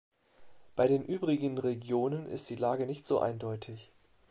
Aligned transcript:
Bei 0.75 0.87
den 0.87 1.03
übrigen 1.05 1.59
Regionen 1.59 2.25
ist 2.25 2.49
die 2.49 2.55
Lage 2.55 2.87
nicht 2.87 3.05
so 3.05 3.19
eindeutig. 3.19 3.91